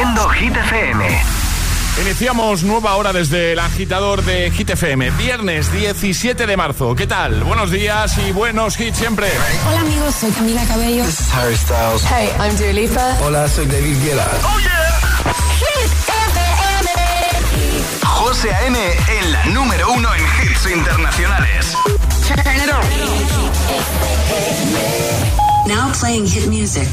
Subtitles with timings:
[0.00, 1.22] Haciendo Hit FM.
[2.00, 6.94] Iniciamos nueva hora desde el agitador de Hit FM, viernes 17 de marzo.
[6.94, 7.44] ¿Qué tal?
[7.44, 9.28] Buenos días y buenos hits siempre.
[9.68, 11.04] Hola amigos, soy Camila Cabello.
[11.04, 12.02] This is Harry Styles.
[12.04, 13.14] Hey, I'm Dua Lipa.
[13.22, 14.26] Hola, soy David Guetta.
[14.42, 15.34] Oh yeah.
[15.58, 16.88] Hit FM.
[18.06, 18.78] José A.M.
[18.78, 21.76] en la número uno en hits internacionales.
[22.26, 22.86] Turn it on.
[25.68, 26.88] Now playing hit music.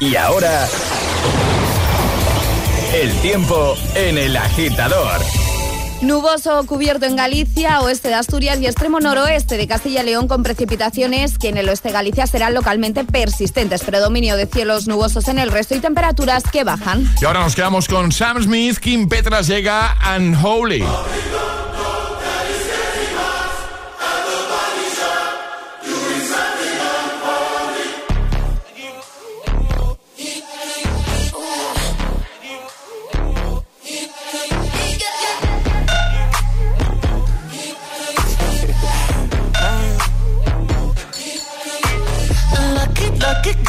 [0.00, 0.66] Y ahora
[2.92, 5.20] el tiempo en el agitador.
[6.02, 10.42] Nuboso cubierto en Galicia, oeste de Asturias y extremo noroeste de Castilla y León con
[10.42, 13.82] precipitaciones que en el oeste de Galicia serán localmente persistentes.
[13.84, 17.08] Predominio de cielos nubosos en el resto y temperaturas que bajan.
[17.20, 20.82] Y ahora nos quedamos con Sam Smith, Kim Petras llega Unholy.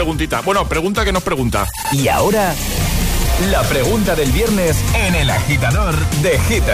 [0.00, 0.40] preguntita.
[0.40, 1.68] Bueno, pregunta que nos pregunta.
[1.92, 2.54] Y ahora,
[3.50, 6.64] la pregunta del viernes en el agitador de Hit.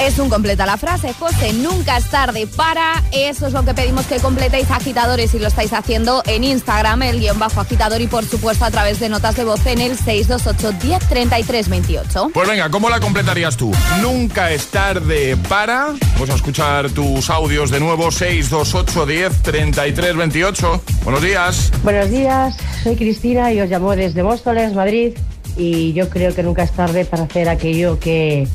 [0.00, 3.02] Es un completa la frase, José, nunca es tarde para.
[3.12, 7.18] Eso es lo que pedimos que completéis agitadores y lo estáis haciendo en Instagram, el
[7.18, 10.72] guion bajo agitador y por supuesto a través de notas de voz en el 628
[10.86, 12.30] 10 33 28.
[12.34, 13.72] Pues venga, ¿cómo la completarías tú?
[14.02, 15.94] Nunca es tarde para.
[16.12, 20.82] Vamos a escuchar tus audios de nuevo, 628 10 33 28.
[21.04, 21.72] Buenos días.
[21.82, 25.14] Buenos días, soy Cristina y os llamo desde Móstoles, Madrid.
[25.56, 28.46] Y yo creo que nunca es tarde para hacer aquello que,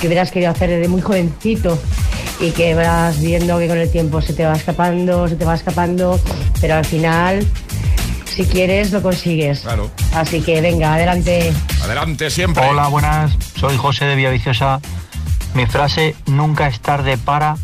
[0.00, 1.78] que hubieras querido hacer desde muy jovencito
[2.40, 5.54] y que vas viendo que con el tiempo se te va escapando, se te va
[5.54, 6.20] escapando,
[6.60, 7.46] pero al final,
[8.24, 9.60] si quieres, lo consigues.
[9.60, 9.90] Claro.
[10.14, 11.52] Así que venga, adelante.
[11.82, 12.64] Adelante siempre.
[12.68, 13.32] Hola, buenas.
[13.58, 14.80] Soy José de Villaviciosa.
[15.54, 17.56] Mi frase, nunca es tarde para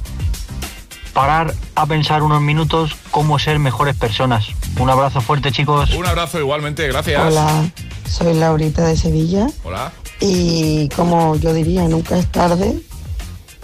[1.13, 4.49] parar a pensar unos minutos cómo ser mejores personas.
[4.79, 5.95] Un abrazo fuerte, chicos.
[5.95, 7.23] Un abrazo igualmente, gracias.
[7.23, 7.71] Hola,
[8.11, 9.93] soy Laurita de Sevilla Hola.
[10.21, 12.75] Y como yo diría, nunca es tarde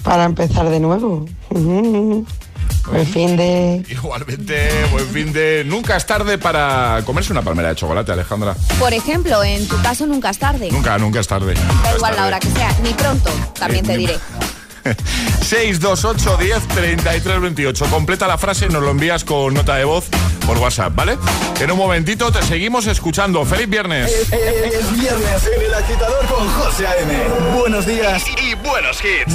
[0.03, 1.27] para empezar de nuevo.
[2.95, 3.85] El fin de...
[3.89, 5.63] Igualmente, buen fin de.
[5.67, 8.57] Nunca es tarde para comerse una palmera de chocolate, Alejandra.
[8.79, 10.71] Por ejemplo, en tu caso nunca es tarde.
[10.73, 11.55] Nunca, nunca es tarde.
[11.85, 14.19] Da igual la hora que sea, ni pronto, también Eh, te ni- diré.
[15.43, 17.87] 628 10 33 28.
[17.87, 20.07] Completa la frase nos lo envías con nota de voz
[20.47, 21.19] por WhatsApp, ¿vale?
[21.61, 23.45] En un momentito te seguimos escuchando.
[23.45, 24.11] ¡Feliz viernes!
[24.11, 27.13] Es, es- es viernes en el agitador con José A.M.
[27.59, 29.35] Buenos días y buenos hits.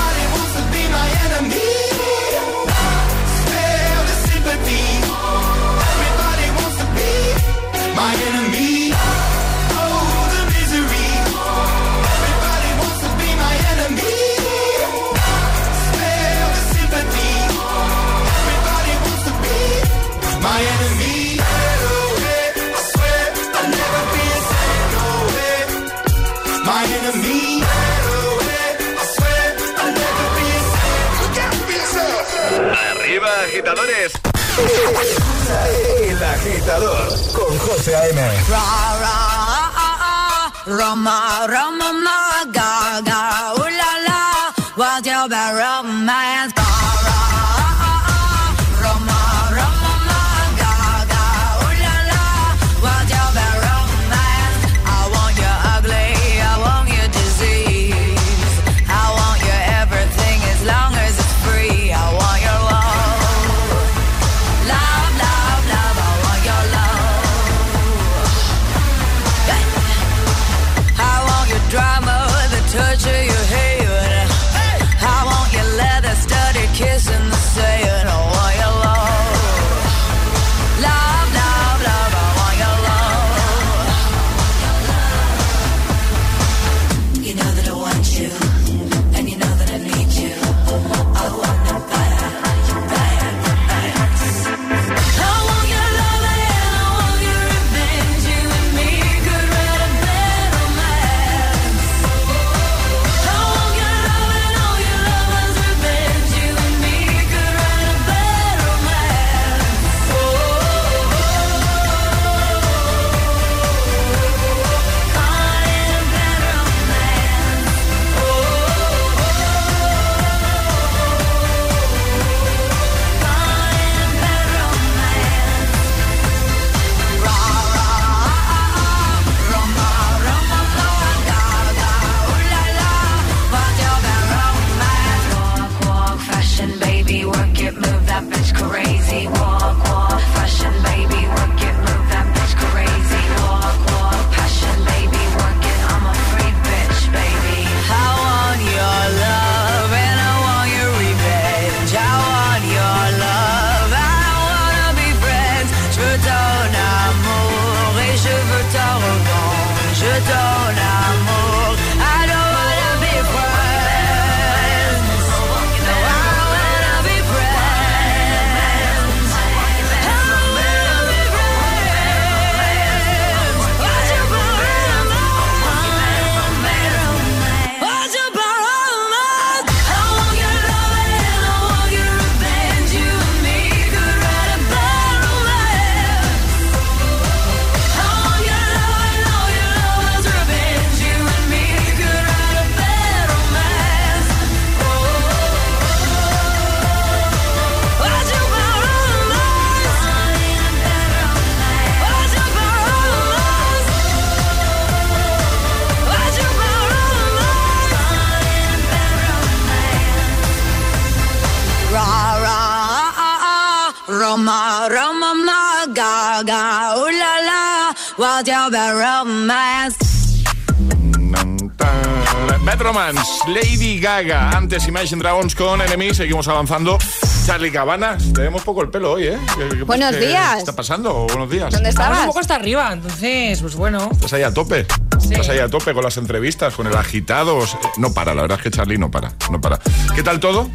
[223.47, 224.51] Lady Gaga.
[224.51, 226.13] Antes Imagine Dragons con Enemy.
[226.13, 226.97] Seguimos avanzando.
[227.45, 229.37] Charlie Cabanas, te vemos poco el pelo hoy, ¿eh?
[229.57, 230.59] ¿Qué- qué- Buenos qué días.
[230.59, 231.25] está pasando?
[231.27, 231.71] Buenos días.
[231.73, 232.19] ¿Dónde Estamos estabas?
[232.21, 234.09] un poco hasta arriba, entonces, pues bueno.
[234.11, 234.85] Estás ahí a tope.
[235.19, 235.29] Sí.
[235.33, 237.73] Estás ahí a tope con las entrevistas, con el agitados.
[237.73, 239.33] Eh, No para, la verdad es que Charlie no para.
[239.51, 239.79] No para.
[240.15, 240.69] ¿Qué tal todo?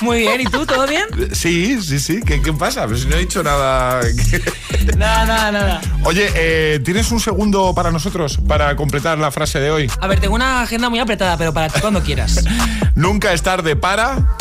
[0.00, 0.66] Muy bien, ¿y tú?
[0.66, 1.04] ¿Todo bien?
[1.32, 2.20] Sí, sí, sí.
[2.24, 2.86] ¿Qué, qué pasa?
[2.86, 4.00] Pues no he dicho nada.
[4.96, 5.80] Nada, nada, nada.
[6.04, 9.90] Oye, eh, ¿tienes un segundo para nosotros para completar la frase de hoy?
[10.00, 12.44] A ver, tengo una agenda muy apretada, pero para ti cuando quieras.
[12.94, 14.36] Nunca es tarde para.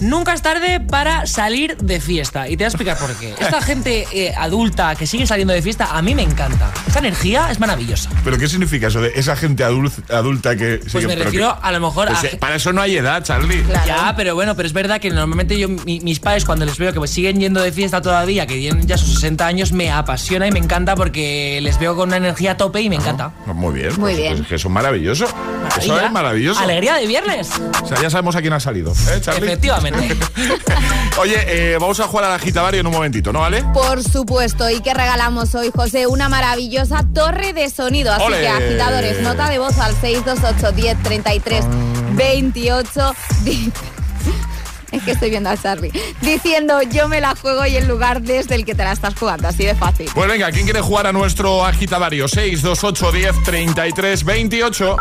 [0.00, 2.48] Nunca es tarde para salir de fiesta.
[2.48, 3.34] Y te voy a explicar por qué.
[3.38, 6.70] Esta gente eh, adulta que sigue saliendo de fiesta, a mí me encanta.
[6.86, 8.10] Esta energía es maravillosa.
[8.24, 10.78] ¿Pero qué significa eso de esa gente adul- adulta que...
[10.78, 12.26] Pues sigue- me pero refiero que- a lo mejor Pues, a...
[12.28, 13.64] eh, para eso no hay edad, Charlie.
[13.86, 16.92] Ya, pero bueno, pero es verdad que normalmente yo, mi- mis padres cuando les veo
[16.92, 20.46] que pues siguen yendo de fiesta todavía, que tienen ya sus 60 años, me apasiona
[20.46, 23.32] y me encanta porque les veo con una energía a tope y me encanta.
[23.44, 23.88] Pues Muy bien.
[23.90, 24.36] Muy pues- bien.
[24.36, 25.26] pues que eso es maravilloso.
[25.78, 26.60] Eso es maravilloso.
[26.60, 27.48] Alegría de viernes.
[27.82, 29.46] O sea, ya sabemos a quién ha salido, ¿eh, Charlie?
[29.46, 29.89] Efectivamente.
[31.18, 31.36] Oye,
[31.74, 33.62] eh, vamos a jugar al agitavario en un momentito, ¿no vale?
[33.74, 38.12] Por supuesto, y que regalamos hoy, José, una maravillosa torre de sonido.
[38.12, 41.64] Así que agitadores, nota de voz al 628 10 33
[42.16, 43.14] 28.
[43.44, 43.72] Di-
[44.92, 48.56] Es que estoy viendo a Charlie diciendo yo me la juego y el lugar desde
[48.56, 50.10] el que te la estás jugando, así de fácil.
[50.12, 52.26] Pues venga, ¿quién quiere jugar a nuestro agitavario?
[52.26, 54.96] 628 10 33 28.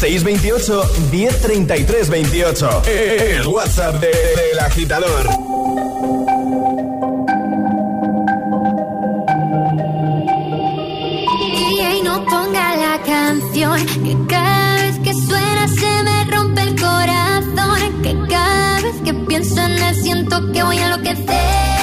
[0.00, 2.82] 628 1033 28.
[2.86, 5.28] El WhatsApp de- del agitador.
[11.52, 18.02] DJ no ponga la canción que cada vez que suena se me rompe el corazón
[18.02, 21.79] que cada vez que pienso en él siento que voy a enloquecer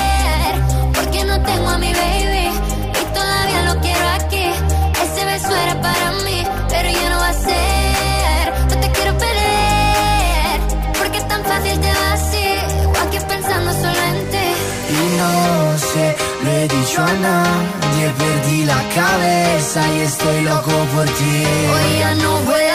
[15.27, 21.43] no sé, lo he dicho a nadie, perdí la cabeza y estoy loco por ti.
[21.73, 22.66] Hoy ya no vuelan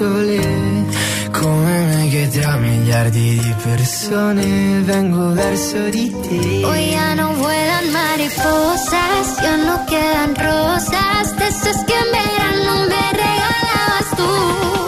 [0.00, 0.40] sole.
[1.30, 6.64] Come me che tra miliardi di persone vengo verso di te.
[6.64, 13.04] Hoy ya no vuelan mariposas, ya no quedan rosas, de esas que en verano me
[13.22, 14.79] regalabas tú.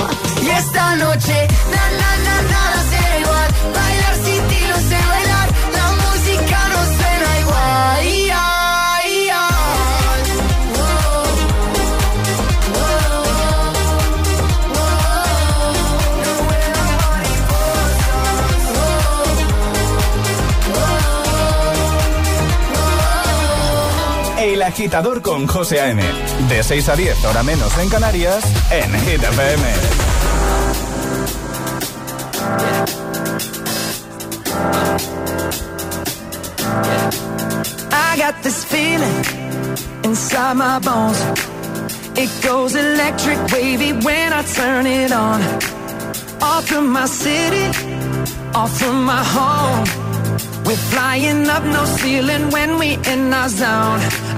[24.73, 26.02] Agitador con José A.M.
[26.49, 29.64] De 6 a 10, hora menos en Canarias, en Hit FM.
[37.93, 39.25] I got this feeling
[40.05, 41.21] inside my bones.
[42.17, 45.43] It goes electric wavy when I turn it on.
[46.41, 47.67] Off from my city,
[48.55, 49.85] off from my home.
[50.64, 54.00] We're flying up no ceiling when we in our zone.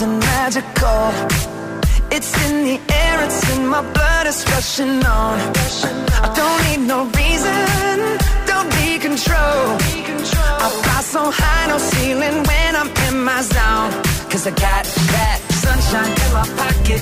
[0.00, 1.12] Something magical.
[2.10, 5.38] It's in the air, it's in my blood, it's rushing on.
[6.24, 7.98] I don't need no reason,
[8.46, 9.62] don't be control.
[10.64, 13.92] I fly so high, no ceiling when I'm in my zone.
[14.30, 17.00] Cause I got that sunshine in my pocket,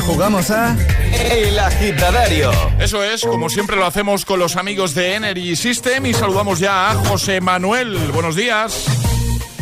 [0.00, 0.76] jugamos a
[1.30, 2.50] El Agitadario.
[2.78, 6.90] Eso es, como siempre lo hacemos con los amigos de Energy System y saludamos ya
[6.90, 7.96] a José Manuel.
[8.12, 8.86] Buenos días.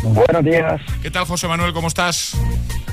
[0.02, 0.80] Buenos días.
[1.02, 1.72] ¿Qué tal, José Manuel?
[1.72, 2.36] ¿Cómo estás?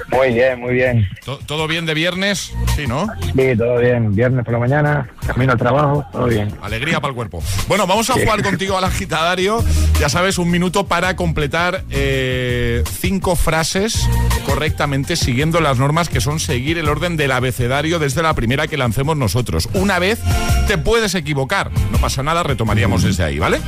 [0.10, 1.08] Muy bien, muy bien.
[1.23, 2.51] ¿To- ¿Todo bien de viernes?
[2.75, 3.07] Sí, ¿no?
[3.35, 4.13] Sí, todo bien.
[4.13, 6.53] Viernes por la mañana, camino al trabajo, todo bien.
[6.61, 7.41] Alegría para el cuerpo.
[7.67, 8.21] Bueno, vamos a Sí.
[8.23, 9.63] jugar contigo al agitadario.
[9.99, 14.09] Ya sabes, un minuto para completar eh, cinco frases
[14.45, 18.77] correctamente siguiendo las normas que son seguir el orden del abecedario desde la primera que
[18.77, 19.69] lancemos nosotros.
[19.73, 20.19] Una vez
[20.67, 21.71] te puedes equivocar.
[21.91, 23.59] No pasa nada, retomaríamos desde ahí, ¿vale?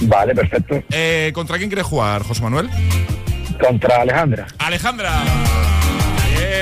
[0.00, 0.82] Vale, perfecto.
[0.90, 2.68] Eh, ¿Contra quién quieres jugar, José Manuel?
[3.60, 4.46] Contra Alejandra.
[4.58, 5.22] Alejandra.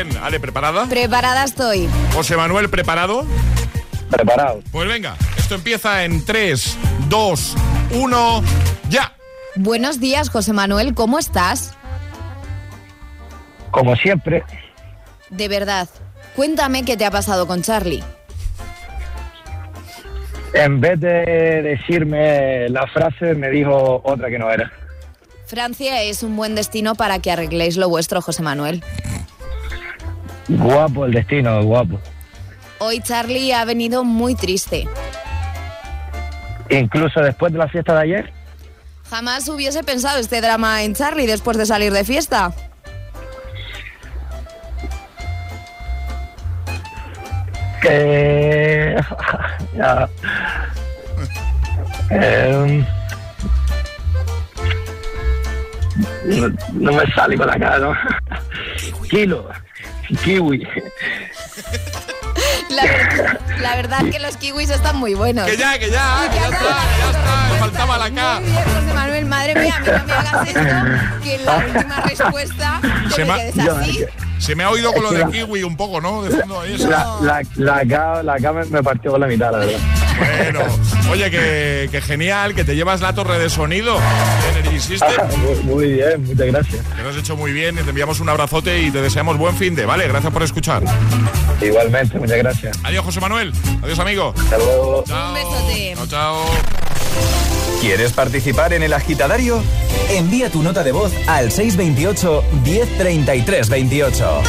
[0.04, 0.86] Bien, Ale, ¿preparada?
[0.86, 1.88] Preparada estoy.
[2.12, 3.26] José Manuel, ¿preparado?
[4.10, 4.60] Preparado.
[4.70, 6.76] Pues venga, esto empieza en 3,
[7.08, 7.56] 2,
[7.92, 8.42] 1,
[8.90, 9.12] ya.
[9.56, 11.74] Buenos días, José Manuel, ¿cómo estás?
[13.70, 14.44] Como siempre,
[15.30, 15.88] De verdad,
[16.36, 18.04] cuéntame qué te ha pasado con Charlie.
[20.52, 24.70] en vez de decirme la frase, me dijo otra que no era.
[25.46, 28.84] Francia es un buen destino para que arregléis lo vuestro, José Manuel.
[30.48, 31.98] Guapo el destino, guapo.
[32.78, 34.86] Hoy Charlie ha venido muy triste.
[36.68, 38.32] Incluso después de la fiesta de ayer.
[39.08, 42.52] Jamás hubiese pensado este drama en Charlie después de salir de fiesta.
[47.80, 48.96] Que...
[49.76, 50.08] ya.
[52.10, 52.84] Em,
[56.24, 57.94] no, no me sale con la cara, ¿no?
[59.08, 59.48] Kilo.
[60.24, 60.66] Kiwi.
[62.70, 65.46] La, ver- la verdad que los kiwis están muy buenos.
[65.46, 67.48] Que ya, que ya, que ya está, que ya está.
[67.52, 68.40] Me faltaba la K.
[68.40, 71.56] Muy bien, José Manuel, madre mía, a mí no me hagas esto, que en la
[71.58, 74.04] última respuesta te Se me quedes ha, así.
[74.38, 76.22] se me ha oído con lo de kiwi un poco, ¿no?
[76.22, 76.76] De fondo ahí.
[76.78, 79.78] La, la, la K, la K me, me partió por la mitad, la verdad.
[80.18, 80.60] Bueno,
[81.10, 83.98] oye, que, que genial, que te llevas la torre de sonido
[84.54, 85.10] de System.
[85.38, 86.86] muy, muy bien, muchas gracias.
[86.96, 89.56] Que lo has hecho muy bien, y te enviamos un abrazote y te deseamos buen
[89.56, 90.08] fin de, ¿vale?
[90.08, 90.82] Gracias por escuchar.
[91.60, 92.78] Igualmente, muchas gracias.
[92.82, 93.52] Adiós, José Manuel.
[93.82, 94.34] Adiós, amigo.
[94.36, 95.04] Hasta luego.
[95.06, 95.28] Chao.
[95.28, 95.94] Un besote.
[95.94, 96.44] Chao, chao.
[97.80, 99.62] ¿Quieres participar en el agitadario?
[100.10, 104.42] Envía tu nota de voz al 628 1033 28.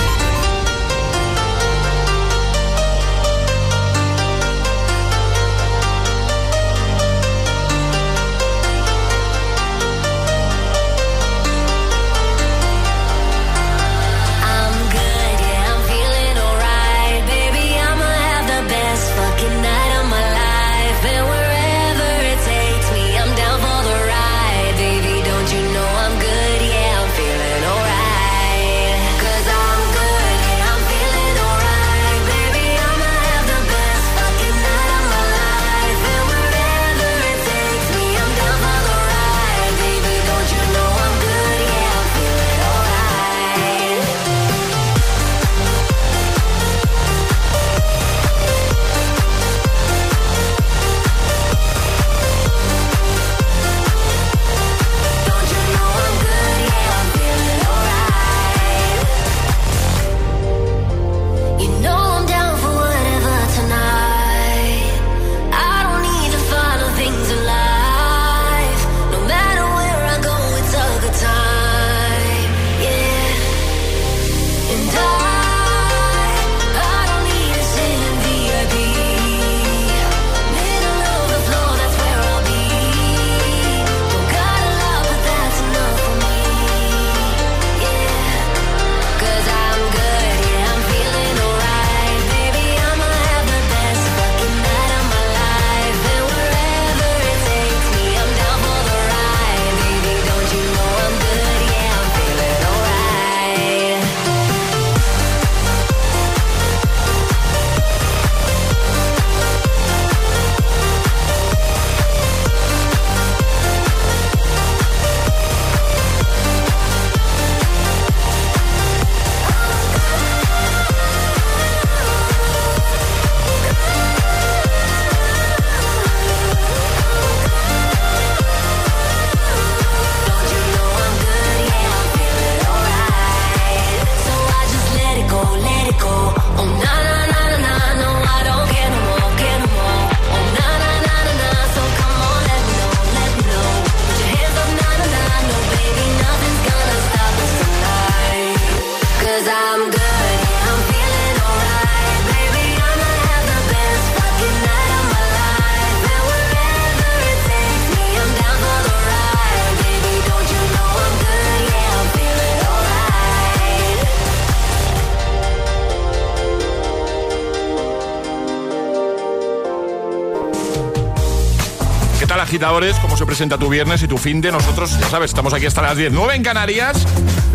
[172.65, 174.51] ¿Cómo se presenta tu viernes y tu fin de?
[174.51, 177.05] Nosotros, ya sabes, estamos aquí hasta las 10, 9 en Canarias,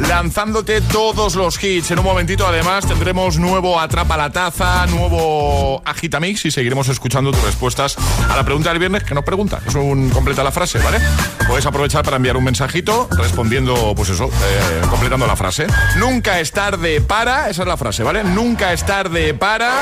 [0.08, 1.90] lanzándote todos los hits.
[1.90, 7.42] En un momentito, además, tendremos nuevo Atrapa la Taza, nuevo Agitamix y seguiremos escuchando tus
[7.42, 7.96] respuestas
[8.28, 9.60] a la pregunta del viernes que nos pregunta.
[9.66, 10.98] Es un completa la frase, ¿vale?
[11.46, 15.66] Puedes aprovechar para enviar un mensajito respondiendo, pues eso, eh, completando la frase.
[15.98, 18.24] Nunca es tarde para, esa es la frase, ¿vale?
[18.24, 19.72] Nunca es tarde para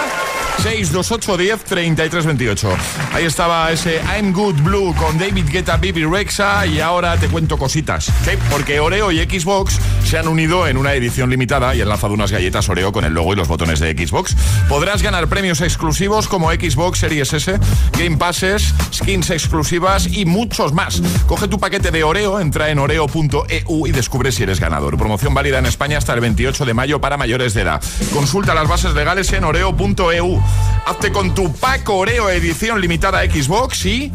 [0.63, 2.77] 628 10 33 28.
[3.13, 7.57] Ahí estaba ese I'm Good Blue con David Guetta, Bibi Rexa y ahora te cuento
[7.57, 8.11] cositas.
[8.51, 9.79] Porque Oreo y Xbox
[10.09, 13.13] se han unido en una edición limitada y han lanzado unas galletas Oreo con el
[13.13, 14.35] logo y los botones de Xbox.
[14.67, 17.59] Podrás ganar premios exclusivos como Xbox Series S,
[17.93, 21.03] Game Passes, skins exclusivas y muchos más.
[21.27, 24.97] Coge tu paquete de Oreo, entra en oreo.eu y descubre si eres ganador.
[24.97, 27.83] Promoción válida en España hasta el 28 de mayo para mayores de edad.
[28.15, 30.43] Consulta las bases legales en oreo.eu.
[30.87, 34.11] Hazte con tu pack Oreo edición limitada Xbox y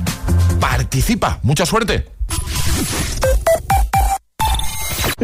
[0.59, 1.37] participa.
[1.43, 2.07] Mucha suerte.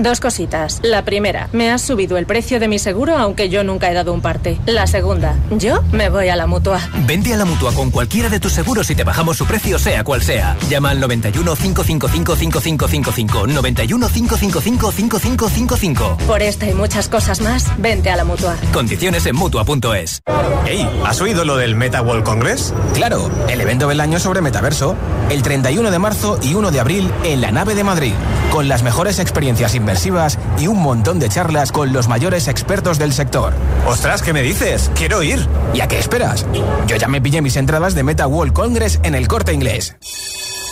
[0.01, 0.79] Dos cositas.
[0.81, 4.13] La primera, me has subido el precio de mi seguro aunque yo nunca he dado
[4.13, 4.57] un parte.
[4.65, 6.79] La segunda, yo me voy a la mutua.
[7.05, 10.05] Vente a la mutua con cualquiera de tus seguros y te bajamos su precio, sea
[10.05, 10.55] cual sea.
[10.69, 13.47] Llama al 91 555 5555.
[13.47, 16.17] 91 555 5555.
[16.25, 18.55] Por esta y muchas cosas más, vente a la mutua.
[18.71, 20.23] Condiciones en mutua.es.
[20.65, 22.73] Hey, ¿has oído lo del Meta World Congress?
[22.93, 24.95] Claro, el evento del año sobre metaverso.
[25.29, 28.13] El 31 de marzo y 1 de abril en la nave de Madrid.
[28.51, 33.11] Con las mejores experiencias inmersivas y un montón de charlas con los mayores expertos del
[33.11, 33.53] sector.
[33.87, 34.91] Ostras, ¿qué me dices?
[34.93, 35.47] Quiero ir.
[35.73, 36.45] ¿Y a qué esperas?
[36.85, 39.95] Yo ya me pillé mis entradas de Meta World Congress en el corte inglés.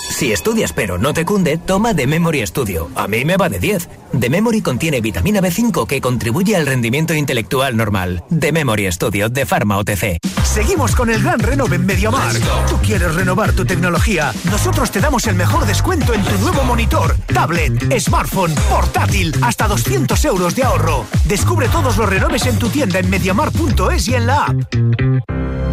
[0.10, 2.89] Si estudias pero no te cunde, toma The Memory Studio.
[2.96, 3.89] A mí me va de 10.
[4.20, 8.24] The Memory contiene vitamina B5 que contribuye al rendimiento intelectual normal.
[8.39, 10.17] The Memory Studio de Pharma OTC.
[10.43, 12.34] Seguimos con el gran renove en Mediamar.
[12.67, 14.34] ¿Tú quieres renovar tu tecnología?
[14.46, 20.26] Nosotros te damos el mejor descuento en tu nuevo monitor, tablet, smartphone, portátil, hasta 200
[20.26, 21.06] euros de ahorro.
[21.26, 25.66] Descubre todos los renoves en tu tienda en mediamar.es y en la app.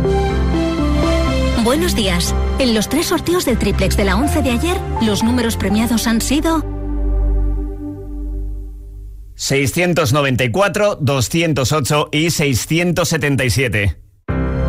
[1.65, 2.35] Buenos días.
[2.59, 6.21] En los tres sorteos del triplex de la 11 de ayer, los números premiados han
[6.21, 6.63] sido
[9.35, 13.97] 694, 208 y 677.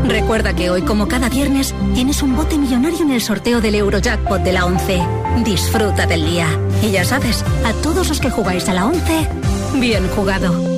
[0.08, 4.42] Recuerda que hoy, como cada viernes, tienes un bote millonario en el sorteo del Eurojackpot
[4.42, 5.02] de la 11.
[5.44, 6.48] Disfruta del día.
[6.82, 9.28] Y ya sabes, a todos los que jugáis a la 11,
[9.80, 10.75] bien jugado.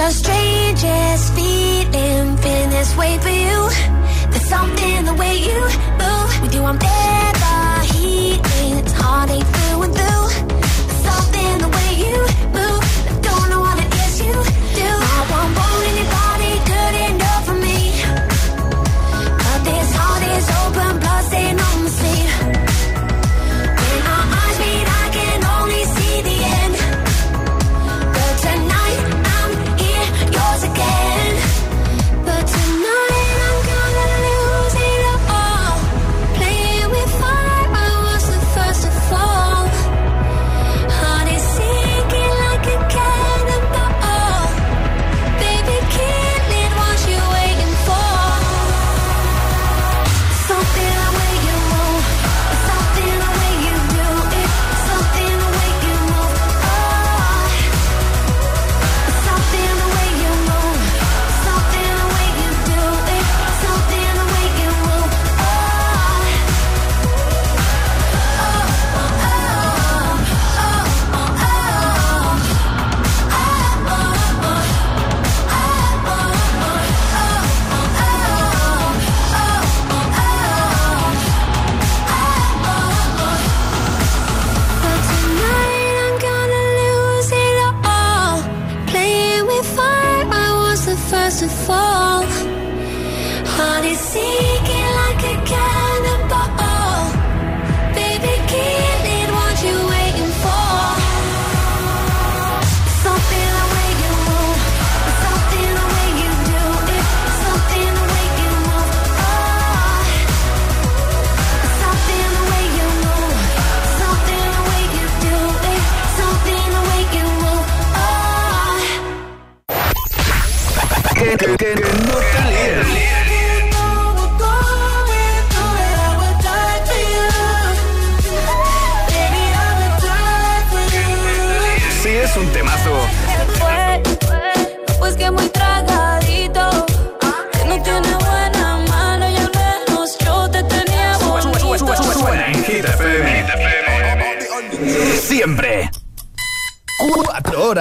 [0.00, 3.68] It's our strangest feeling, feeling this way for you.
[4.30, 5.60] There's something the way you
[5.98, 6.62] move with you.
[6.62, 8.78] I'm never healing.
[8.78, 10.17] It's heartache through and through.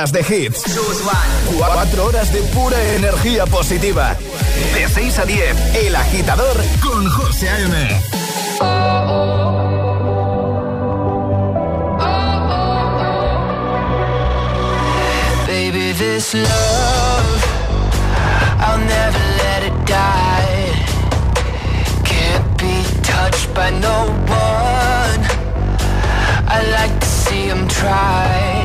[0.08, 0.64] Horas de hits.
[1.58, 4.16] Cuatro horas de pura energía positiva.
[4.74, 8.02] De 6 a 10, El Agitador con José A.M.
[15.48, 17.46] Baby, this love,
[18.60, 20.86] I'll never let it die.
[22.04, 25.22] Can't be touched by no one.
[26.50, 28.57] I like to see him try.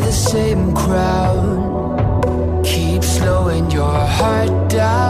[0.00, 2.64] the same crowd.
[2.64, 5.09] Keep slowing your heart down.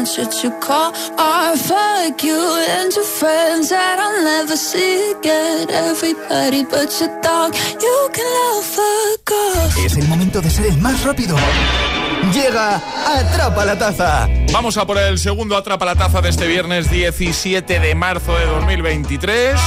[0.00, 1.58] car, and that's what you call art.
[1.58, 5.70] Fuck you and your friends that I'll never see again.
[5.70, 9.76] Everybody but your dog, you can love fuck off.
[9.84, 11.36] Es el momento de ser el más rápido.
[12.32, 14.28] Llega Atrapa la Taza.
[14.52, 18.46] Vamos a por el segundo Atrapa la Taza de este viernes 17 de marzo de
[18.46, 19.58] 2023.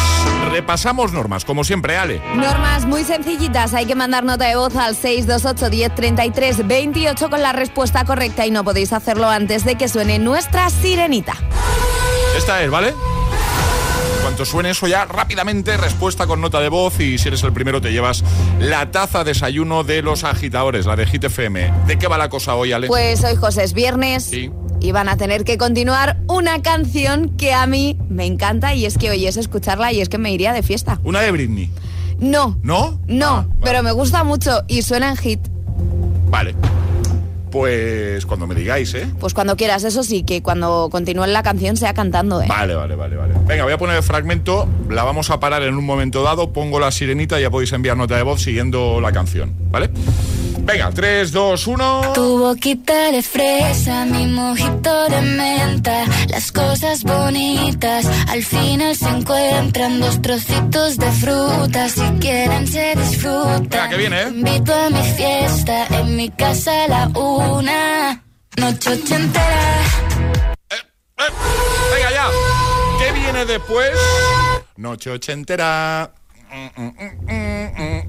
[0.49, 2.22] Repasamos normas, como siempre, Ale.
[2.36, 3.74] Normas muy sencillitas.
[3.74, 8.51] Hay que mandar nota de voz al 628 1033 28 con la respuesta correcta y
[8.51, 11.34] no podéis hacerlo antes de que suene nuestra sirenita.
[12.38, 12.93] Esta es, ¿vale?
[14.34, 17.82] Cuanto suene eso ya, rápidamente respuesta con nota de voz y si eres el primero
[17.82, 18.24] te llevas
[18.60, 21.72] la taza desayuno de los agitadores, la de Hit FM.
[21.86, 22.88] ¿De qué va la cosa hoy, Ale?
[22.88, 24.24] Pues hoy, José, es viernes.
[24.24, 24.50] Sí.
[24.80, 28.98] Y van a tener que continuar una canción que a mí me encanta y es
[28.98, 31.00] que hoy es escucharla y es que me iría de fiesta.
[31.04, 31.70] Una de Britney.
[32.18, 32.58] No.
[32.64, 33.00] ¿No?
[33.06, 35.42] No, pero me gusta mucho y suena en hit.
[36.32, 36.56] Vale.
[37.54, 39.06] Pues cuando me digáis, ¿eh?
[39.20, 42.47] Pues cuando quieras, eso sí, que cuando continúe la canción sea cantando, ¿eh?
[42.49, 43.36] Vale, vale, vale, vale.
[43.45, 46.80] Venga, voy a poner el fragmento, la vamos a parar en un momento dado, pongo
[46.80, 49.91] la sirenita y ya podéis enviar nota de voz siguiendo la canción, ¿vale?
[50.66, 52.14] Venga, 3, 2, 1.
[52.14, 59.99] Tu boquita de fresa, mi mojito de menta, las cosas bonitas al final se encuentran
[59.99, 63.70] dos trocitos de fruta, si quieren se disfrutan.
[63.70, 64.28] Venga, que viene, ¿eh?
[64.30, 68.24] Invito a mi fiesta, en mi casa a la una,
[68.55, 69.82] noche ochentera.
[71.93, 72.28] Venga ya.
[72.99, 73.91] ¿Qué viene después?
[74.78, 76.09] Noche ochentera.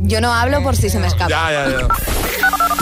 [0.00, 1.28] Yo no hablo por si se me escapa.
[1.30, 1.88] Ya, ya, ya.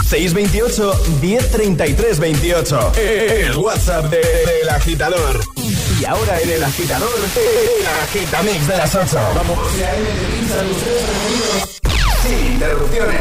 [0.09, 2.93] 628 1033 28.
[2.97, 5.41] El WhatsApp de- del agitador.
[6.01, 9.19] Y ahora en el agitador, el agitamix de las 8.
[9.35, 9.59] Vamos.
[12.23, 13.21] Sin interrupciones.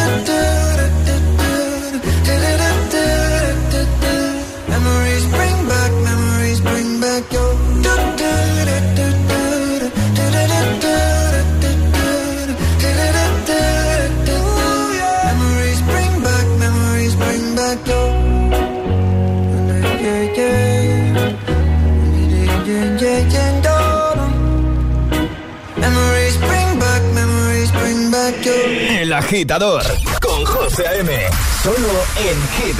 [29.31, 29.81] Agitador
[30.21, 31.09] con José A.M.
[31.63, 32.75] Solo en Hit.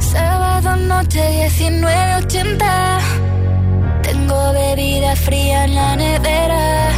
[0.00, 2.98] Sábado noche 1980.
[4.02, 6.90] Tengo bebida fría en la nevera.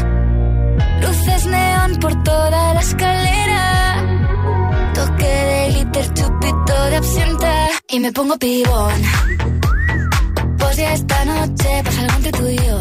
[1.03, 4.05] Luces neón por toda la escalera.
[4.93, 7.69] Toque de glitter, chupito de absenta.
[7.91, 9.03] Y me pongo pibón.
[10.59, 12.81] Pues ya esta noche pasa algo entre tú y yo.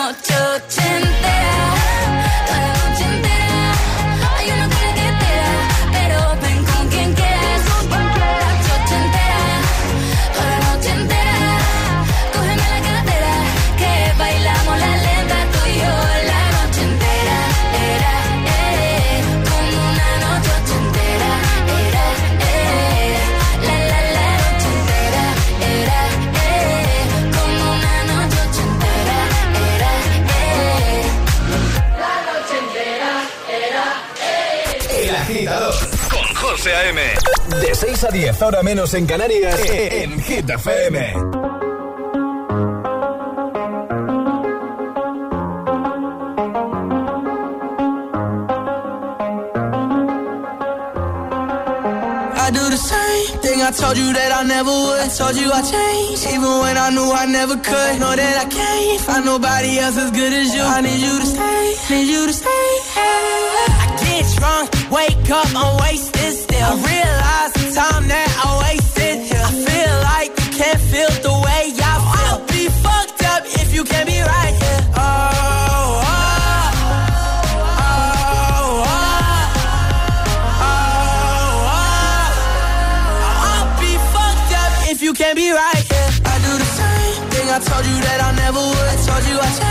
[38.01, 41.13] 6 a 10, ahora menos en Canarias, en Hit FM.
[52.33, 54.99] I do the same thing I told you that I never would.
[54.99, 57.99] I told you I changed, even when I knew I never could.
[57.99, 60.63] Know that I can't find nobody else as good as you.
[60.63, 62.67] I need you to stay, need you to stay.
[62.97, 66.65] I get drunk, wake up, I'm wasted still.
[66.65, 69.31] I realize time that I wasted.
[69.31, 72.27] I feel like you can't feel the way I feel.
[72.27, 74.81] I'll be fucked up if you can't be right here.
[74.95, 75.01] Oh,
[76.03, 76.21] oh,
[77.79, 78.83] oh,
[80.67, 80.81] oh.
[83.47, 86.11] I'll be fucked up if you can't be right here.
[86.27, 88.87] I do the same thing I told you that I never would.
[88.91, 89.70] I told you I changed,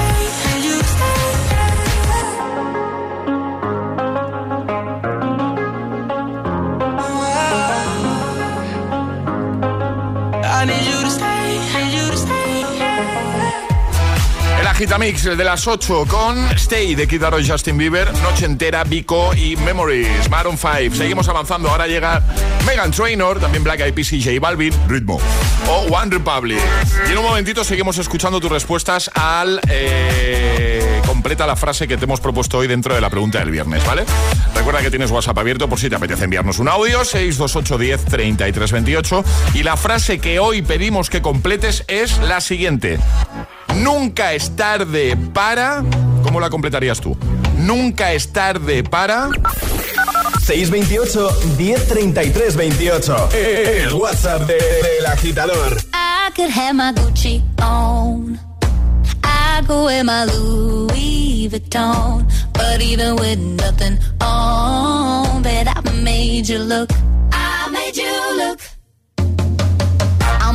[14.81, 19.55] Agitamix de las 8 con Stay de Kid y Justin Bieber, Noche Entera, Vico y
[19.57, 20.95] Memories, Maroon 5.
[20.95, 22.23] Seguimos avanzando, ahora llega
[22.65, 25.21] Megan Trainor, también Black Eyed Peas y J Balvin, Ritmo.
[25.69, 26.57] O One Republic.
[27.07, 29.61] Y en un momentito seguimos escuchando tus respuestas al...
[29.69, 33.85] eh, completa la frase que te hemos propuesto hoy dentro de la pregunta del viernes,
[33.85, 34.03] ¿vale?
[34.55, 38.71] Recuerda que tienes WhatsApp abierto por si te apetece enviarnos un audio, 628 10 33
[38.71, 39.23] 28.
[39.53, 42.97] Y la frase que hoy pedimos que completes es la siguiente.
[43.75, 45.83] Nunca es tarde para...
[46.23, 47.17] ¿Cómo la completarías tú?
[47.57, 49.29] Nunca es tarde para...
[50.45, 53.29] 628 1033 28.
[53.33, 55.77] El WhatsApp de- del agitador.
[55.93, 58.39] I could have my Gucci on.
[59.23, 62.25] I go wear my Louis Vuitton.
[62.53, 66.89] But even with nothing on, bet I made you look.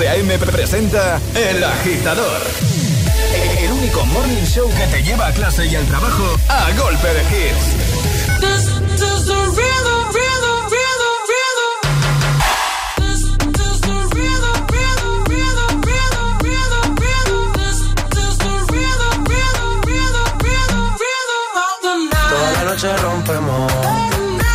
[0.00, 0.38] José A.M.
[0.38, 2.40] presenta El Agitador.
[3.58, 7.22] El único morning show que te lleva a clase y al trabajo a golpe de
[7.24, 7.76] hits.
[8.40, 11.72] This is the rhythm, rhythm, rhythm, rhythm.
[12.96, 17.52] This is the rhythm, rhythm, rhythm, rhythm, rhythm, rhythm.
[17.60, 17.78] This
[18.24, 22.30] is the rhythm, rhythm, rhythm, rhythm, rhythm of the night.
[22.32, 23.68] Toda la noche rompemos,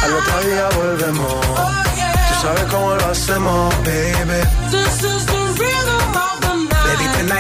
[0.02, 1.38] al otro día volvemos.
[1.46, 4.85] Tú sabes cómo lo hacemos, baby.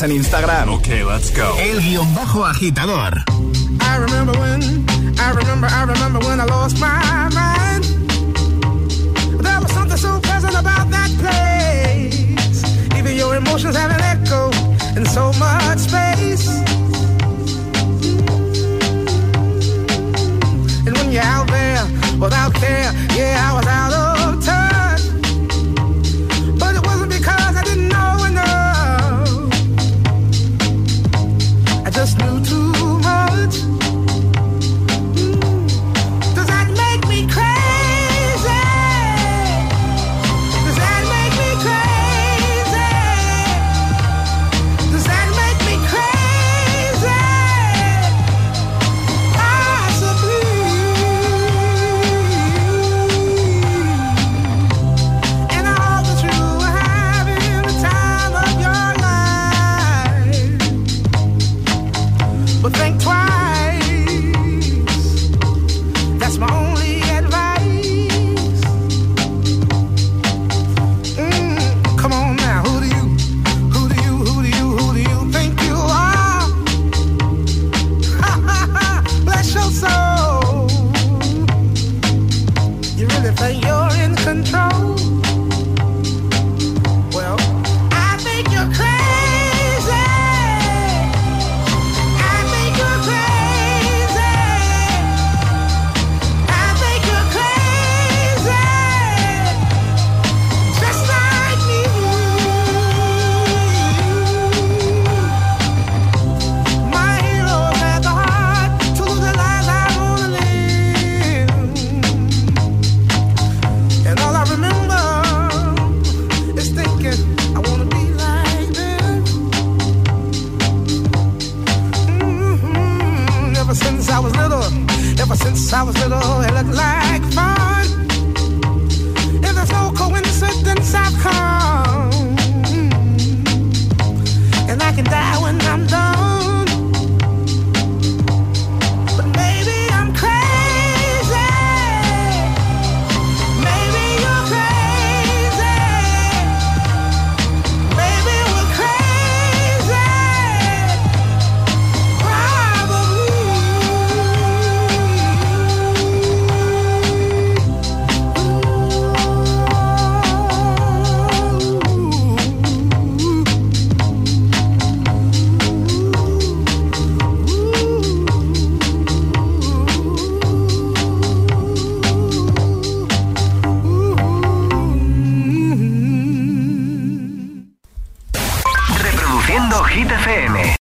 [0.00, 0.68] Síguenos en Instagram.
[0.70, 1.56] Ok, let's go.
[1.58, 3.22] El guion bajo agitador.
[3.80, 4.62] I remember when,
[5.18, 7.84] I remember, I remember when I lost my mind.
[9.42, 12.62] There was something so pleasant about that place.
[12.96, 14.50] Even your emotions have an echo
[14.96, 16.09] in so much space.